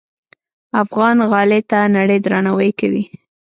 [0.83, 3.03] افغان غالۍ ته نړۍ درناوی کوي.